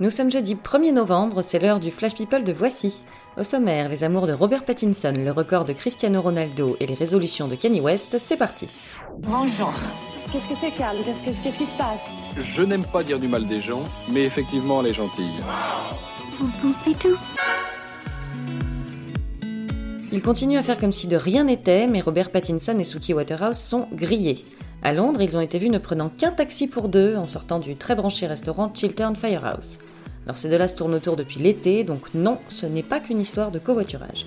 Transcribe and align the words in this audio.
Nous 0.00 0.10
sommes 0.10 0.30
jeudi 0.30 0.56
1er 0.56 0.92
novembre, 0.92 1.42
c'est 1.42 1.60
l'heure 1.60 1.78
du 1.78 1.90
Flash 1.92 2.14
People 2.16 2.42
de 2.42 2.52
Voici. 2.52 3.00
Au 3.38 3.44
sommaire, 3.44 3.88
les 3.88 4.02
amours 4.02 4.26
de 4.26 4.32
Robert 4.32 4.64
Pattinson, 4.64 5.14
le 5.16 5.30
record 5.30 5.64
de 5.64 5.72
Cristiano 5.72 6.20
Ronaldo 6.20 6.76
et 6.80 6.86
les 6.86 6.94
résolutions 6.94 7.46
de 7.46 7.54
Kanye 7.54 7.80
West, 7.80 8.16
c'est 8.18 8.36
parti. 8.36 8.68
Bonjour. 9.18 9.72
Qu'est-ce 10.32 10.48
que 10.48 10.56
c'est, 10.56 10.72
Carl 10.72 10.96
Qu'est-ce 11.04 11.22
que- 11.22 11.42
qu'est-ce 11.44 11.58
qui 11.58 11.66
se 11.66 11.76
passe? 11.76 12.06
Je 12.36 12.62
n'aime 12.62 12.84
pas 12.84 13.04
dire 13.04 13.20
du 13.20 13.28
mal 13.28 13.46
des 13.46 13.60
gens, 13.60 13.82
mais 14.10 14.22
effectivement, 14.24 14.80
elle 14.80 14.88
est 14.90 14.94
gentille. 14.94 15.30
Il 20.10 20.22
continue 20.22 20.58
à 20.58 20.62
faire 20.64 20.78
comme 20.78 20.92
si 20.92 21.06
de 21.06 21.16
rien 21.16 21.44
n'était, 21.44 21.86
mais 21.86 22.00
Robert 22.00 22.30
Pattinson 22.30 22.76
et 22.80 22.84
Suki 22.84 23.14
Waterhouse 23.14 23.58
sont 23.58 23.86
grillés. 23.92 24.44
À 24.86 24.92
Londres, 24.92 25.22
ils 25.22 25.34
ont 25.34 25.40
été 25.40 25.58
vus 25.58 25.70
ne 25.70 25.78
prenant 25.78 26.10
qu'un 26.10 26.30
taxi 26.30 26.66
pour 26.66 26.90
deux 26.90 27.16
en 27.16 27.26
sortant 27.26 27.58
du 27.58 27.74
très 27.74 27.94
branché 27.94 28.26
restaurant 28.26 28.70
Chiltern 28.74 29.16
Firehouse. 29.16 29.78
Alors 30.26 30.36
ces 30.36 30.50
deux-là 30.50 30.68
se 30.68 30.76
tournent 30.76 30.94
autour 30.94 31.16
depuis 31.16 31.40
l'été, 31.40 31.84
donc 31.84 32.12
non, 32.12 32.36
ce 32.50 32.66
n'est 32.66 32.82
pas 32.82 33.00
qu'une 33.00 33.20
histoire 33.20 33.50
de 33.50 33.58
covoiturage. 33.58 34.26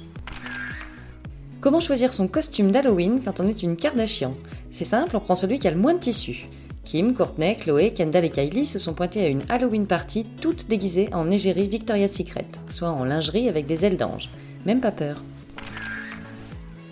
Comment 1.62 1.80
choisir 1.80 2.12
son 2.12 2.28
costume 2.28 2.72
d'Halloween 2.72 3.20
quand 3.24 3.40
on 3.40 3.48
est 3.48 3.62
une 3.62 3.78
Kardashian? 3.78 4.34
C'est 4.72 4.84
simple, 4.84 5.16
on 5.16 5.20
prend 5.20 5.36
celui 5.36 5.60
qui 5.60 5.68
a 5.68 5.72
le 5.72 5.78
moins 5.78 5.94
de 5.94 6.00
tissu. 6.00 6.48
Kim, 6.86 7.14
Courtney, 7.14 7.56
Chloé, 7.56 7.94
Kendall 7.94 8.26
et 8.26 8.32
Kylie 8.32 8.66
se 8.66 8.80
sont 8.80 8.96
pointés 8.96 9.26
à 9.26 9.28
une 9.28 9.44
Halloween 9.50 9.86
party 9.86 10.26
toutes 10.42 10.68
déguisées 10.68 11.10
en 11.14 11.30
égérie 11.30 11.68
Victoria's 11.68 12.14
Secret, 12.14 12.48
soit 12.72 12.90
en 12.90 13.04
lingerie 13.04 13.48
avec 13.48 13.68
des 13.68 13.86
ailes 13.86 13.98
d'ange. 13.98 14.32
Même 14.66 14.82
pas 14.82 14.92
peur. 14.92 15.22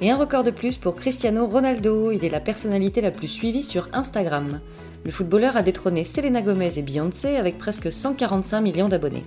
Et 0.01 0.11
un 0.11 0.17
record 0.17 0.43
de 0.43 0.51
plus 0.51 0.77
pour 0.77 0.95
Cristiano 0.95 1.47
Ronaldo, 1.47 2.11
il 2.11 2.25
est 2.25 2.29
la 2.29 2.41
personnalité 2.41 2.99
la 2.99 3.11
plus 3.11 3.29
suivie 3.29 3.63
sur 3.63 3.87
Instagram. 3.93 4.59
Le 5.05 5.11
footballeur 5.11 5.55
a 5.55 5.61
détrôné 5.61 6.03
Selena 6.03 6.41
Gomez 6.41 6.77
et 6.77 6.81
Beyoncé 6.81 7.37
avec 7.37 7.57
presque 7.57 7.91
145 7.91 8.59
millions 8.59 8.89
d'abonnés. 8.89 9.23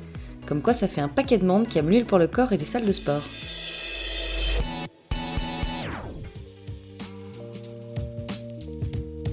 Comme 0.47 0.61
quoi 0.61 0.75
ça 0.75 0.87
fait 0.87 1.01
un 1.01 1.09
paquet 1.09 1.39
de 1.39 1.47
monde 1.47 1.69
qui 1.69 1.79
aime 1.79 1.89
l'huile 1.89 2.05
pour 2.05 2.19
le 2.19 2.27
corps 2.27 2.53
et 2.53 2.59
les 2.59 2.67
salles 2.67 2.85
de 2.85 2.93
sport. 2.93 3.23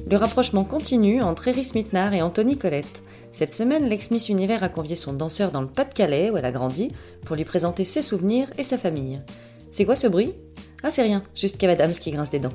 Le 0.10 0.18
rapprochement 0.18 0.64
continue 0.64 1.22
entre 1.22 1.50
Eris 1.50 1.72
Mitnar 1.76 2.14
et 2.14 2.22
Anthony 2.22 2.58
Colette. 2.58 3.02
Cette 3.34 3.54
semaine, 3.54 3.90
l'ex-Miss 3.90 4.30
Univers 4.30 4.64
a 4.64 4.70
convié 4.70 4.96
son 4.96 5.12
danseur 5.12 5.52
dans 5.52 5.62
le 5.62 5.68
Pas-de-Calais, 5.68 6.30
où 6.30 6.38
elle 6.38 6.46
a 6.46 6.54
grandi, 6.54 6.92
pour 7.26 7.36
lui 7.36 7.44
présenter 7.44 7.84
ses 7.84 8.02
souvenirs 8.02 8.48
et 8.58 8.64
sa 8.64 8.78
famille. 8.78 9.20
C'est 9.72 9.84
quoi 9.84 9.96
ce 9.96 10.08
bruit? 10.08 10.34
Ah, 10.88 10.92
c'est 10.92 11.02
rien, 11.02 11.24
juste 11.34 11.58
Kev 11.58 11.72
Adams 11.72 11.94
qui 11.94 12.12
grince 12.12 12.30
des 12.30 12.38
dents. 12.38 12.54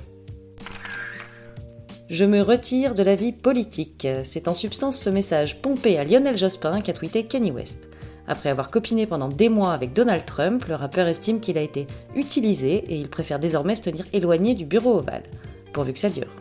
Je 2.08 2.24
me 2.24 2.42
retire 2.42 2.94
de 2.94 3.02
la 3.02 3.16
vie 3.16 3.32
politique. 3.32 4.06
C'est 4.22 4.46
en 4.46 4.54
substance 4.54 4.98
ce 4.98 5.10
message 5.10 5.60
pompé 5.60 5.98
à 5.98 6.04
Lionel 6.04 6.38
Jospin 6.38 6.80
qu'a 6.80 6.92
tweeté 6.92 7.24
Kanye 7.24 7.50
West. 7.50 7.88
Après 8.28 8.48
avoir 8.48 8.70
copiné 8.70 9.06
pendant 9.06 9.28
des 9.28 9.48
mois 9.48 9.72
avec 9.72 9.92
Donald 9.94 10.24
Trump, 10.26 10.64
le 10.66 10.76
rappeur 10.76 11.08
estime 11.08 11.40
qu'il 11.40 11.58
a 11.58 11.60
été 11.60 11.88
utilisé 12.14 12.84
et 12.86 12.94
il 12.94 13.08
préfère 13.08 13.40
désormais 13.40 13.74
se 13.74 13.82
tenir 13.82 14.04
éloigné 14.12 14.54
du 14.54 14.64
bureau 14.64 14.98
ovale, 14.98 15.24
pourvu 15.72 15.92
que 15.92 15.98
ça 15.98 16.08
dure. 16.08 16.32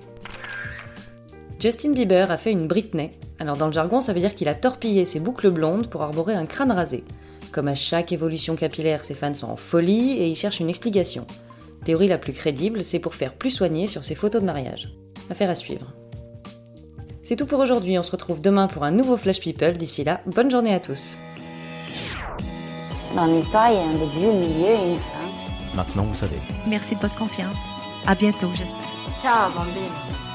Justin 1.60 1.94
Bieber 1.94 2.30
a 2.30 2.38
fait 2.38 2.52
une 2.52 2.68
Britney. 2.68 3.10
Alors 3.40 3.58
dans 3.58 3.66
le 3.66 3.74
jargon, 3.74 4.00
ça 4.00 4.14
veut 4.14 4.22
dire 4.22 4.36
qu'il 4.36 4.48
a 4.48 4.54
torpillé 4.54 5.06
ses 5.06 5.20
boucles 5.20 5.50
blondes 5.50 5.90
pour 5.90 6.04
arborer 6.04 6.36
un 6.36 6.46
crâne 6.46 6.72
rasé. 6.72 7.04
Comme 7.52 7.68
à 7.68 7.74
chaque 7.74 8.12
évolution 8.12 8.56
capillaire, 8.56 9.04
ses 9.04 9.16
fans 9.16 9.34
sont 9.34 9.48
en 9.48 9.58
folie 9.58 10.12
et 10.12 10.28
ils 10.28 10.36
cherchent 10.36 10.60
une 10.60 10.70
explication. 10.70 11.26
Théorie 11.86 12.08
la 12.08 12.18
plus 12.18 12.34
crédible, 12.34 12.84
c'est 12.84 13.00
pour 13.00 13.16
faire 13.16 13.34
plus 13.34 13.52
soigner 13.52 13.88
sur 13.88 14.04
ses 14.04 14.16
photos 14.16 14.42
de 14.42 14.46
mariage. 14.46 14.90
Affaire 15.30 15.50
à 15.50 15.56
suivre. 15.56 15.94
C'est 17.24 17.36
tout 17.36 17.46
pour 17.46 17.60
aujourd'hui, 17.60 17.98
on 18.00 18.04
se 18.04 18.12
retrouve 18.12 18.42
demain 18.42 18.68
pour 18.68 18.84
un 18.84 18.92
nouveau 18.92 19.16
Flash 19.16 19.40
People. 19.40 19.78
D'ici 19.78 20.04
là, 20.04 20.22
bonne 20.26 20.50
journée 20.50 20.74
à 20.74 20.80
tous. 20.80 21.20
Dans 23.16 23.26
l'histoire, 23.26 23.72
il 23.72 23.76
y 23.76 23.78
a 23.78 23.84
un 23.84 23.92
début, 23.92 24.26
un 24.26 24.40
milieu 24.40 24.70
et 24.70 24.90
une 24.92 24.98
fin. 24.98 25.76
Maintenant, 25.76 26.04
vous 26.04 26.16
savez. 26.16 26.38
Merci 26.68 26.96
de 26.96 27.02
votre 27.02 27.16
confiance. 27.16 27.58
À 28.08 28.16
bientôt, 28.16 28.50
j'espère. 28.54 28.80
Ciao, 29.22 29.52
bambine. 29.52 30.29